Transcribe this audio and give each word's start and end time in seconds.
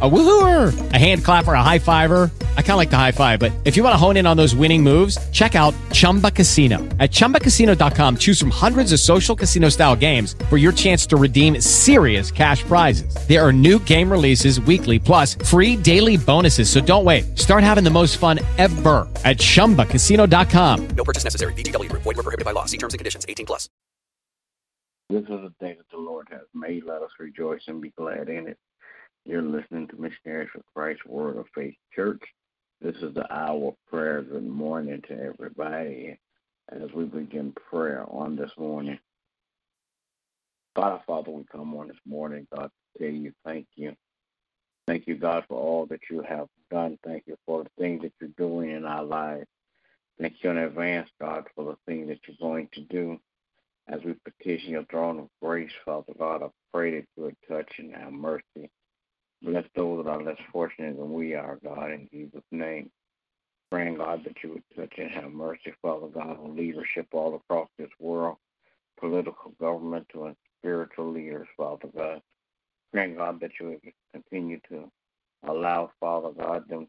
A 0.00 0.08
woohooer, 0.08 0.92
a 0.92 0.96
hand 0.96 1.24
clapper, 1.24 1.54
a 1.54 1.62
high 1.62 1.80
fiver. 1.80 2.30
I 2.56 2.62
kind 2.62 2.72
of 2.72 2.76
like 2.76 2.90
the 2.90 2.96
high 2.96 3.10
five, 3.10 3.40
but 3.40 3.50
if 3.64 3.76
you 3.76 3.82
want 3.82 3.94
to 3.94 3.96
hone 3.96 4.16
in 4.16 4.28
on 4.28 4.36
those 4.36 4.54
winning 4.54 4.80
moves, 4.80 5.18
check 5.30 5.56
out 5.56 5.74
Chumba 5.90 6.30
Casino. 6.30 6.78
At 7.00 7.10
ChumbaCasino.com, 7.10 8.18
choose 8.18 8.38
from 8.38 8.50
hundreds 8.50 8.92
of 8.92 9.00
social 9.00 9.34
casino 9.34 9.70
style 9.70 9.96
games 9.96 10.36
for 10.48 10.56
your 10.56 10.70
chance 10.70 11.04
to 11.06 11.16
redeem 11.16 11.60
serious 11.60 12.30
cash 12.30 12.62
prizes. 12.62 13.12
There 13.26 13.44
are 13.44 13.52
new 13.52 13.80
game 13.80 14.08
releases 14.08 14.60
weekly, 14.60 15.00
plus 15.00 15.34
free 15.34 15.74
daily 15.74 16.16
bonuses. 16.16 16.70
So 16.70 16.80
don't 16.80 17.04
wait. 17.04 17.36
Start 17.36 17.64
having 17.64 17.82
the 17.82 17.90
most 17.90 18.18
fun 18.18 18.38
ever 18.56 19.08
at 19.24 19.38
ChumbaCasino.com. 19.38 20.88
No 20.90 21.02
purchase 21.02 21.24
necessary. 21.24 21.52
VGW 21.54 21.90
Group. 21.90 22.02
Void 22.02 22.18
were 22.18 22.22
prohibited 22.22 22.44
by 22.44 22.52
law. 22.52 22.66
See 22.66 22.78
terms 22.78 22.94
and 22.94 23.00
conditions. 23.00 23.26
18 23.28 23.46
plus. 23.46 23.68
This 25.10 25.24
is 25.24 25.30
a 25.30 25.52
day 25.58 25.74
that 25.74 25.88
the 25.90 25.96
Lord 25.96 26.28
has 26.30 26.42
made. 26.54 26.84
Let 26.84 27.02
us 27.02 27.10
rejoice 27.18 27.62
and 27.66 27.80
be 27.80 27.90
glad 27.96 28.28
in 28.28 28.46
it. 28.46 28.58
You're 29.28 29.42
listening 29.42 29.86
to 29.88 30.00
Missionaries 30.00 30.48
for 30.54 30.62
Christ 30.74 31.04
Word 31.04 31.36
of 31.36 31.44
Faith 31.54 31.74
Church. 31.94 32.22
This 32.80 32.96
is 33.02 33.12
the 33.12 33.30
hour 33.30 33.68
of 33.68 33.74
prayer. 33.86 34.22
Good 34.22 34.46
morning 34.46 35.02
to 35.06 35.22
everybody 35.22 36.18
as 36.72 36.90
we 36.94 37.04
begin 37.04 37.52
prayer 37.68 38.06
on 38.08 38.36
this 38.36 38.50
morning. 38.56 38.98
God 40.74 41.02
Father, 41.06 41.30
we 41.30 41.44
come 41.52 41.74
on 41.74 41.88
this 41.88 41.98
morning, 42.06 42.46
God, 42.56 42.70
to 42.96 43.04
tell 43.04 43.14
you 43.14 43.34
thank 43.44 43.66
you. 43.74 43.94
Thank 44.86 45.06
you, 45.06 45.16
God, 45.16 45.44
for 45.46 45.60
all 45.60 45.84
that 45.90 46.00
you 46.10 46.22
have 46.22 46.46
done. 46.70 46.98
Thank 47.04 47.24
you 47.26 47.36
for 47.44 47.64
the 47.64 47.70
things 47.78 48.00
that 48.00 48.12
you're 48.22 48.30
doing 48.38 48.70
in 48.70 48.86
our 48.86 49.04
lives. 49.04 49.44
Thank 50.18 50.36
you 50.42 50.52
in 50.52 50.56
advance, 50.56 51.10
God, 51.20 51.44
for 51.54 51.66
the 51.66 51.76
things 51.86 52.08
that 52.08 52.20
you're 52.26 52.38
going 52.40 52.70
to 52.72 52.80
do. 52.80 53.20
As 53.88 54.00
we 54.04 54.14
petition 54.24 54.70
your 54.70 54.84
throne 54.84 55.18
of 55.18 55.28
grace, 55.42 55.72
Father 55.84 56.14
God, 56.18 56.42
I 56.42 56.48
pray 56.72 56.92
that 56.92 57.06
you 57.14 57.24
would 57.24 57.36
touch 57.46 57.70
and 57.78 57.94
have 57.94 58.14
mercy. 58.14 58.70
Bless 59.42 59.64
those 59.76 60.04
that 60.04 60.10
are 60.10 60.22
less 60.22 60.38
fortunate 60.52 60.96
than 60.96 61.12
we 61.12 61.34
are, 61.34 61.58
God, 61.62 61.92
in 61.92 62.08
Jesus' 62.12 62.42
name. 62.50 62.90
Praying, 63.70 63.98
God, 63.98 64.24
that 64.24 64.36
you 64.42 64.50
would 64.50 64.62
touch 64.74 64.98
and 64.98 65.10
have 65.10 65.30
mercy, 65.30 65.72
Father 65.82 66.08
God, 66.08 66.38
on 66.42 66.56
leadership 66.56 67.06
all 67.12 67.36
across 67.36 67.68
this 67.78 67.90
world, 68.00 68.38
political, 68.98 69.52
governmental, 69.60 70.26
and 70.26 70.36
spiritual 70.58 71.12
leaders, 71.12 71.46
Father 71.56 71.88
God. 71.94 72.20
Praying, 72.92 73.16
God, 73.16 73.40
that 73.40 73.52
you 73.60 73.68
would 73.68 73.92
continue 74.12 74.58
to 74.70 74.90
allow, 75.46 75.90
Father 76.00 76.30
God, 76.30 76.68
them 76.68 76.88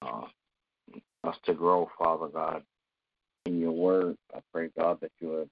uh, 0.00 0.26
us 1.24 1.36
to 1.44 1.52
grow, 1.52 1.90
Father 1.98 2.28
God, 2.28 2.62
in 3.46 3.58
your 3.58 3.72
word. 3.72 4.16
I 4.34 4.38
pray, 4.52 4.70
God, 4.78 4.98
that 5.02 5.12
you 5.20 5.28
would 5.28 5.50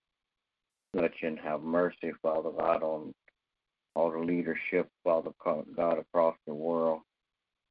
touch 0.97 1.17
and 1.23 1.39
have 1.39 1.63
mercy, 1.63 2.13
Father 2.23 2.51
God, 2.51 2.83
on 2.83 3.13
all 3.99 4.13
the 4.13 4.19
leadership, 4.19 4.89
Father 5.03 5.33
God, 5.43 5.99
across 5.99 6.37
the 6.47 6.55
world, 6.55 7.01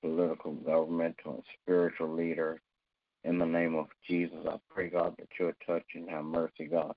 political, 0.01 0.51
governmental, 0.55 1.35
and 1.35 1.43
spiritual 1.61 2.13
leaders. 2.13 2.59
In 3.23 3.39
the 3.39 3.45
name 3.45 3.75
of 3.75 3.87
Jesus, 4.05 4.37
I 4.45 4.57
pray, 4.69 4.89
God, 4.89 5.15
that 5.19 5.29
you 5.39 5.45
would 5.45 5.55
touch 5.65 5.85
and 5.95 6.09
have 6.09 6.25
mercy, 6.25 6.65
God. 6.69 6.91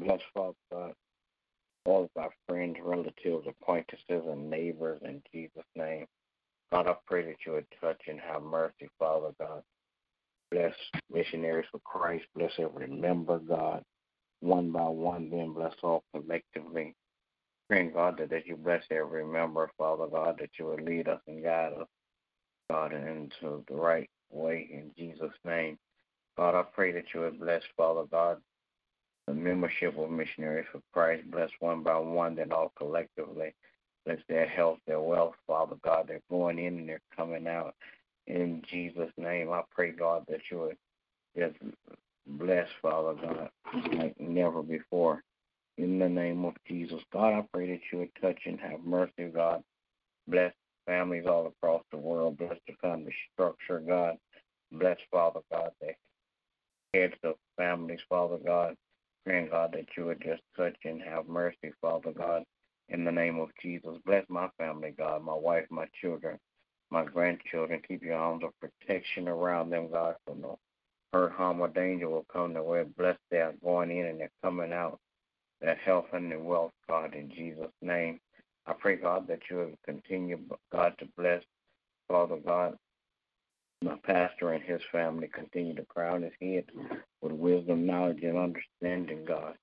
Bless, 0.00 0.20
Father 0.32 0.56
God, 0.72 0.94
all 1.84 2.04
of 2.04 2.10
our 2.16 2.30
friends, 2.48 2.76
relatives, 2.82 3.46
acquaintances, 3.46 4.00
and 4.08 4.48
neighbors 4.48 5.02
in 5.04 5.22
Jesus' 5.30 5.62
name. 5.76 6.06
God, 6.72 6.86
I 6.86 6.94
pray 7.06 7.26
that 7.26 7.36
you 7.44 7.52
would 7.52 7.66
touch 7.78 8.00
and 8.08 8.20
have 8.20 8.42
mercy, 8.42 8.88
Father 8.98 9.32
God. 9.38 9.62
Bless 10.50 10.72
missionaries 11.12 11.68
for 11.70 11.80
Christ. 11.80 12.24
Bless 12.34 12.52
every 12.58 12.86
member, 12.86 13.38
God, 13.38 13.82
one 14.40 14.72
by 14.72 14.88
one, 14.88 15.28
then 15.28 15.52
bless 15.52 15.74
all 15.82 16.04
collectively. 16.14 16.94
Praying, 17.70 17.92
God, 17.92 18.18
that, 18.18 18.30
that 18.30 18.48
you 18.48 18.56
bless 18.56 18.82
every 18.90 19.24
member, 19.24 19.70
Father 19.78 20.08
God, 20.08 20.38
that 20.40 20.50
you 20.58 20.66
would 20.66 20.82
lead 20.82 21.06
us 21.06 21.20
and 21.28 21.40
guide 21.40 21.72
us, 21.80 21.86
God, 22.68 22.92
into 22.92 23.64
the 23.68 23.74
right 23.76 24.10
way 24.28 24.68
in 24.72 24.90
Jesus' 24.98 25.30
name. 25.44 25.78
God, 26.36 26.56
I 26.56 26.62
pray 26.62 26.90
that 26.90 27.04
you 27.14 27.20
would 27.20 27.38
bless, 27.38 27.62
Father 27.76 28.02
God, 28.10 28.38
the 29.28 29.34
membership 29.34 29.96
of 29.96 30.10
missionaries 30.10 30.66
for 30.72 30.80
Christ. 30.92 31.30
Bless 31.30 31.50
one 31.60 31.84
by 31.84 31.96
one, 31.96 32.34
then 32.34 32.50
all 32.50 32.72
collectively. 32.76 33.54
Bless 34.04 34.18
their 34.28 34.48
health, 34.48 34.78
their 34.88 35.00
wealth, 35.00 35.36
Father 35.46 35.76
God. 35.84 36.06
They're 36.08 36.22
going 36.28 36.58
in 36.58 36.76
and 36.76 36.88
they're 36.88 37.00
coming 37.16 37.46
out. 37.46 37.76
In 38.26 38.62
Jesus' 38.68 39.12
name, 39.16 39.52
I 39.52 39.62
pray, 39.70 39.92
God, 39.92 40.24
that 40.28 40.40
you 40.50 40.58
would 40.58 40.76
just 41.38 41.56
bless, 42.26 42.66
Father 42.82 43.14
God, 43.14 43.50
like 43.92 44.18
never 44.18 44.60
before. 44.60 45.22
In 45.80 45.98
the 45.98 46.10
name 46.10 46.44
of 46.44 46.52
Jesus, 46.68 47.00
God, 47.10 47.32
I 47.32 47.42
pray 47.54 47.70
that 47.70 47.80
you 47.90 48.00
would 48.00 48.10
touch 48.20 48.38
and 48.44 48.60
have 48.60 48.84
mercy, 48.84 49.30
God. 49.34 49.62
Bless 50.28 50.52
families 50.84 51.24
all 51.26 51.46
across 51.46 51.82
the 51.90 51.96
world. 51.96 52.36
Bless 52.36 52.58
the 52.66 52.74
family 52.82 53.14
structure, 53.32 53.80
God. 53.80 54.16
Bless, 54.70 54.98
Father 55.10 55.40
God, 55.50 55.70
the 55.80 55.94
heads 56.92 57.14
of 57.24 57.36
families, 57.56 58.00
Father 58.10 58.36
God. 58.44 58.74
Praying, 59.24 59.48
God, 59.50 59.72
that 59.72 59.86
you 59.96 60.04
would 60.04 60.20
just 60.22 60.42
touch 60.54 60.76
and 60.84 61.00
have 61.00 61.26
mercy, 61.26 61.72
Father 61.80 62.12
God. 62.12 62.44
In 62.90 63.06
the 63.06 63.12
name 63.12 63.38
of 63.40 63.48
Jesus, 63.62 63.96
bless 64.04 64.26
my 64.28 64.50
family, 64.58 64.92
God, 64.98 65.24
my 65.24 65.34
wife, 65.34 65.64
my 65.70 65.86
children, 65.98 66.38
my 66.90 67.06
grandchildren. 67.06 67.80
Keep 67.88 68.02
your 68.02 68.18
arms 68.18 68.44
of 68.44 68.50
protection 68.60 69.28
around 69.28 69.70
them, 69.70 69.90
God, 69.90 70.16
for 70.26 70.36
no 70.36 70.58
hurt, 71.14 71.32
harm, 71.32 71.58
or 71.60 71.68
danger 71.68 72.10
will 72.10 72.26
come 72.30 72.52
their 72.52 72.62
way. 72.62 72.84
Bless 72.98 73.16
their 73.30 73.54
going 73.64 73.90
in 73.90 74.04
and 74.04 74.20
their 74.20 74.30
coming 74.42 74.74
out, 74.74 74.98
their 75.60 75.76
health 75.76 76.06
and 76.12 76.44
wealth, 76.44 76.72
God, 76.88 77.14
in 77.14 77.30
Jesus' 77.30 77.72
name. 77.82 78.20
I 78.66 78.72
pray, 78.78 78.96
God, 78.96 79.26
that 79.28 79.40
you 79.50 79.56
will 79.56 79.78
continue, 79.84 80.38
God, 80.72 80.94
to 80.98 81.06
bless, 81.16 81.42
Father 82.08 82.36
God, 82.36 82.76
my 83.82 83.96
pastor 84.04 84.52
and 84.52 84.62
his 84.62 84.80
family. 84.92 85.28
Continue 85.32 85.74
to 85.74 85.84
crown 85.86 86.22
his 86.22 86.32
head 86.40 86.64
with 87.20 87.32
wisdom, 87.32 87.86
knowledge, 87.86 88.22
and 88.22 88.38
understanding, 88.38 89.24
God, 89.26 89.54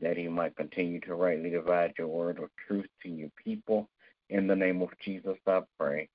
that 0.00 0.16
he 0.16 0.28
might 0.28 0.56
continue 0.56 1.00
to 1.00 1.14
rightly 1.14 1.50
divide 1.50 1.94
your 1.98 2.08
word 2.08 2.38
of 2.38 2.50
truth 2.66 2.88
to 3.02 3.08
your 3.08 3.30
people. 3.42 3.88
In 4.30 4.46
the 4.46 4.56
name 4.56 4.82
of 4.82 4.90
Jesus, 5.04 5.36
I 5.46 5.60
pray. 5.78 6.08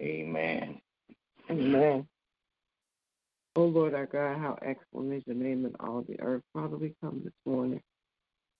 Amen. 0.00 0.80
Amen. 1.50 2.06
Oh 3.56 3.66
Lord 3.66 3.94
our 3.94 4.06
God, 4.06 4.38
how 4.38 4.58
excellent 4.62 5.12
is 5.12 5.22
your 5.26 5.36
name 5.36 5.64
in 5.64 5.74
all 5.78 6.02
the 6.02 6.20
earth. 6.20 6.42
Father, 6.52 6.76
we 6.76 6.92
come 7.00 7.20
this 7.22 7.32
morning 7.46 7.80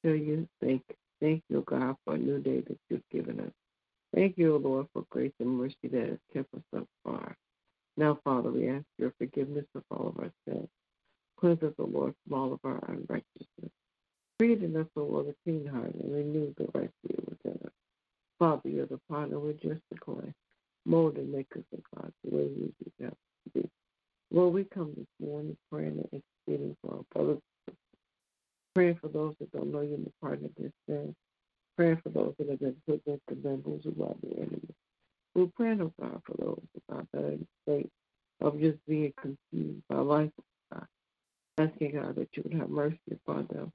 to 0.05 0.15
you. 0.15 0.47
Thank, 0.61 0.83
thank 1.21 1.43
you, 1.49 1.65
God, 1.67 1.97
for 2.05 2.15
a 2.15 2.19
new 2.19 2.39
day 2.39 2.61
that 2.61 2.79
you've 2.89 3.09
given 3.11 3.41
us. 3.41 3.53
Thank 4.15 4.39
you, 4.39 4.57
Lord, 4.59 4.87
for 4.93 5.05
grace 5.11 5.33
and 5.41 5.59
mercy 5.59 5.89
that 5.91 6.09
has 6.09 6.19
kept 6.33 6.55
us 6.55 6.63
thus 6.73 6.85
far. 7.03 7.37
Now, 7.97 8.19
Father, 8.23 8.51
we 8.51 8.69
ask 8.69 8.85
your 8.99 9.13
forgiveness 9.19 9.67
of 9.75 9.83
all 9.91 10.09
of 10.09 10.19
our 10.19 10.31
sins. 10.47 10.69
Cleanse 11.39 11.63
us, 11.63 11.73
O 11.79 11.85
Lord, 11.85 12.15
from 12.23 12.39
all 12.39 12.53
of 12.53 12.61
our 12.65 12.79
unrighteousness. 12.89 13.73
Create 14.39 14.63
in 14.63 14.77
us, 14.77 14.87
O 14.97 15.03
Lord, 15.03 15.29
a 15.29 15.35
clean 15.45 15.67
heart 15.67 15.95
and 15.95 16.13
renew 16.13 16.55
the 16.57 16.67
right 16.75 16.91
spirit 17.05 17.29
within 17.29 17.59
us. 17.65 17.73
Father, 18.39 18.69
you're 18.69 18.87
the 18.87 19.01
partner 19.09 19.39
with 19.39 19.61
just 19.61 19.81
the 19.91 19.99
clay. 19.99 20.33
Mold 20.87 21.17
and 21.17 21.33
make 21.33 21.47
us, 21.57 21.63
O 21.75 21.79
God, 21.97 22.13
the 22.25 22.37
way 22.37 22.45
we 22.45 22.73
desire 22.85 23.11
to 23.11 23.63
be. 23.63 23.69
Lord, 24.31 24.55
we 24.55 24.65
come 24.65 24.93
this 24.97 25.07
morning 25.27 25.57
praying 25.71 26.05
and 26.13 26.23
interceding 26.47 26.77
for 26.83 26.97
our 26.97 27.05
brothers 27.13 27.41
praying 28.75 28.99
for 29.01 29.09
those 29.75 29.91
that 29.91 29.91
don't 29.91 29.91
know 29.91 29.91
you 29.91 29.95
in 29.95 30.05
the 30.05 30.13
pardon 30.21 30.45
of 30.47 30.53
their 30.59 30.73
sins, 30.89 31.11
uh, 31.11 31.13
praying 31.77 32.01
for 32.03 32.09
those 32.11 32.35
that 32.39 32.51
have 32.51 32.61
been 32.61 32.77
put 32.87 33.03
into 33.07 33.43
bamboozled 33.43 33.99
by 33.99 34.15
the 34.23 34.37
enemy. 34.37 34.75
We're 35.35 35.47
praying, 35.57 35.83
oh 35.83 35.93
God, 36.01 36.23
for 36.27 36.37
those 36.39 36.63
oh 36.77 36.95
God, 36.95 37.09
that 37.13 37.25
are 37.25 37.33
in 37.33 37.47
state 37.63 37.91
of 38.41 38.61
just 38.61 38.79
being 38.87 39.13
confused 39.21 39.83
by 39.89 39.97
life, 39.97 40.31
oh 40.41 40.45
God. 40.73 40.87
Asking 41.59 41.93
God 41.93 42.17
that 42.17 42.29
you 42.35 42.43
would 42.45 42.61
have 42.61 42.71
mercy 42.71 42.99
upon 43.13 43.49
them. 43.53 43.73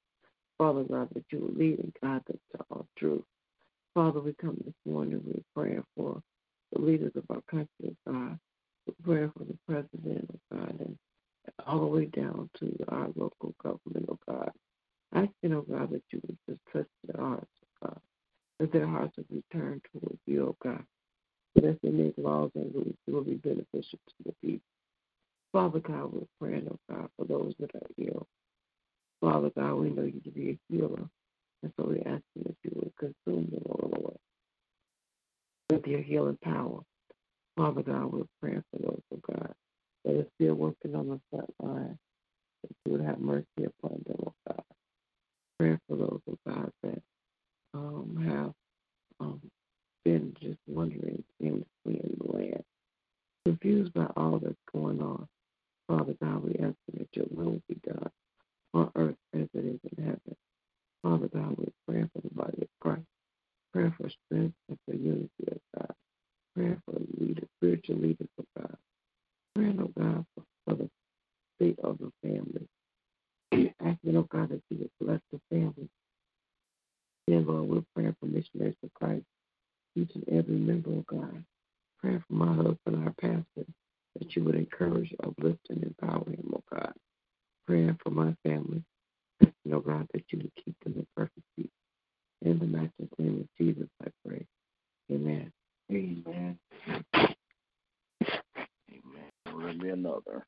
Father 0.58 0.84
God, 0.84 1.08
that 1.14 1.24
you 1.30 1.40
would 1.40 1.56
lead 1.56 1.78
and 1.80 1.94
guide 2.02 2.22
them 2.26 2.38
to 2.52 2.64
all 2.70 2.86
truth. 2.98 3.24
Father, 3.94 4.20
we 4.20 4.34
come 4.34 4.56
this 4.64 4.74
morning, 4.86 5.20
we're 5.24 5.42
praying 5.54 5.84
for 5.96 6.22
the 6.72 6.80
leaders 6.80 7.12
of 7.16 7.24
our 7.30 7.42
country, 7.50 7.68
oh 7.86 8.12
God. 8.12 8.38
We're 8.86 9.14
praying 9.14 9.32
for 9.36 9.44
the 9.44 9.58
president, 9.66 10.30
oh 10.32 10.56
God, 10.56 10.80
and 10.80 10.96
all 11.66 11.80
the 11.80 11.86
way 11.86 12.06
down 12.06 12.50
to 12.60 12.76
our 12.88 13.08
local 13.16 13.54
government, 13.62 14.06
oh 14.10 14.18
God. 14.28 14.52
Asking, 15.14 15.54
oh 15.54 15.62
God, 15.62 15.90
that 15.90 16.02
you 16.12 16.20
would 16.26 16.38
just 16.48 16.60
touch 16.72 16.86
their 17.04 17.24
hearts, 17.24 17.50
oh 17.64 17.86
God. 17.88 18.00
That 18.60 18.72
their 18.72 18.86
hearts 18.86 19.16
would 19.16 19.26
return 19.30 19.80
towards 19.92 20.20
you, 20.26 20.48
oh 20.48 20.56
God. 20.62 20.84
That 21.54 21.64
as 21.64 21.76
they 21.82 21.90
make 21.90 22.14
laws 22.18 22.50
and 22.54 22.74
rules, 22.74 22.94
it 23.06 23.12
will 23.12 23.24
be 23.24 23.34
beneficial 23.34 23.98
to 24.08 24.14
the 24.26 24.34
people. 24.42 24.66
Father 25.52 25.80
God, 25.80 26.12
we're 26.12 26.28
praying, 26.40 26.68
oh 26.70 26.78
God, 26.94 27.08
for 27.16 27.26
those 27.26 27.54
that 27.60 27.74
are 27.74 27.88
ill. 27.98 28.26
Father 29.20 29.50
God, 29.56 29.74
we 29.74 29.90
know 29.90 30.04
you 30.04 30.20
to 30.20 30.30
be 30.30 30.50
a 30.50 30.58
healer. 30.68 31.08
And 31.62 31.72
so 31.76 31.86
we're 31.88 31.98
asking 31.98 32.44
that 32.46 32.56
you 32.64 32.72
would 32.74 32.92
consume 32.98 33.50
them, 33.50 33.62
oh 33.68 33.90
Lord, 34.00 34.18
with 35.70 35.86
your 35.86 36.02
healing 36.02 36.38
power. 36.42 36.80
Father 37.56 37.82
God, 37.82 38.12
we're 38.12 38.24
praying 38.40 38.64
for 38.70 38.82
those, 38.82 39.02
oh 39.14 39.20
God, 39.30 39.54
that 40.04 40.16
are 40.16 40.26
still 40.36 40.54
working 40.54 40.94
on 40.94 41.08
the 41.08 41.20
front 41.30 41.54
line, 41.60 41.98
that 42.62 42.76
you 42.86 42.92
would 42.92 43.04
have 43.06 43.18
mercy 43.20 43.46
upon 43.58 44.02
them, 44.06 44.16
oh 44.26 44.34
Pray 45.60 45.76
for 45.86 45.96
those, 45.98 46.20
of 46.26 46.38
God, 46.46 46.70
that 46.82 47.02
um, 47.74 48.16
have 48.26 48.52
um, 49.20 49.42
been 50.06 50.34
just 50.40 50.56
wandering 50.66 51.22
aimlessly 51.42 51.66
in 51.84 52.16
the 52.18 52.32
land, 52.32 52.64
confused 53.44 53.92
by 53.92 54.06
all 54.16 54.38
that's 54.42 54.54
going 54.72 55.02
on. 55.02 55.28
Father 55.86 56.14
God, 56.22 56.44
we 56.44 56.52
ask 56.64 56.76
that 56.94 57.08
your 57.12 57.26
will 57.30 57.60
be 57.68 57.74
done 57.86 58.08
on 58.72 58.90
earth 58.96 59.16
as 59.34 59.48
it 59.52 59.66
is 59.66 59.80
in 59.98 60.02
heaven. 60.02 60.36
Father 61.02 61.28
God, 61.28 61.54
we 61.58 61.66
pray 61.86 62.04
for 62.04 62.22
the 62.22 62.34
body 62.34 62.62
of 62.62 62.68
Christ. 62.80 63.02
Pray 63.74 63.92
for 63.98 64.08
strength 64.08 64.54
and 64.70 64.78
for 64.86 64.94
unity 64.94 65.28
of 65.46 65.58
God. 65.76 65.94
Pray 66.56 66.74
for 66.86 66.98
leader, 67.18 67.46
spiritual 67.58 67.96
leaders 67.96 68.28
of 68.38 68.46
God. 68.56 68.76
Pray, 69.54 69.74
oh 69.78 69.90
God, 69.98 70.24
for, 70.34 70.44
for 70.64 70.74
the 70.76 70.88
state 71.56 71.78
of 71.84 71.98
the 71.98 72.10
family. 72.22 72.66
Asking, 73.84 74.16
oh 74.16 74.28
God, 74.30 74.48
that 74.50 74.62
you 74.70 74.78
would 74.78 74.90
bless 75.00 75.19
Praying 87.70 87.98
for 88.02 88.10
my 88.10 88.34
family, 88.44 88.82
asking, 89.40 89.74
oh 89.74 89.78
God, 89.78 90.04
that 90.12 90.24
you 90.30 90.38
would 90.38 90.50
keep 90.56 90.74
them 90.82 90.94
in 90.96 91.06
perfect 91.16 91.46
peace. 91.56 91.70
In 92.42 92.58
the 92.58 92.64
matchless 92.64 93.08
name 93.16 93.42
of 93.42 93.64
Jesus, 93.64 93.86
I 94.04 94.08
pray. 94.26 94.44
Amen. 95.08 95.52
Amen. 95.92 96.58
Amen. 96.88 97.34
There 99.46 99.72
be 99.74 99.90
another? 99.90 100.44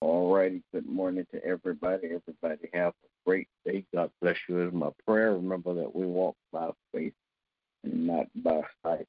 All 0.00 0.32
righty. 0.32 0.62
Good 0.72 0.86
morning 0.86 1.26
to 1.34 1.44
everybody. 1.44 2.10
Everybody 2.14 2.68
have 2.72 2.92
a 2.92 3.08
great 3.26 3.48
day. 3.66 3.84
God 3.92 4.12
bless 4.22 4.36
you 4.48 4.64
is 4.64 4.72
my 4.72 4.90
prayer. 5.08 5.32
Remember 5.32 5.74
that 5.74 5.92
we 5.92 6.06
walk 6.06 6.36
by 6.52 6.70
faith 6.94 7.14
and 7.82 8.06
not 8.06 8.26
by 8.36 8.60
sight. 8.84 9.08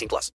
18 0.00 0.08
plus. 0.08 0.28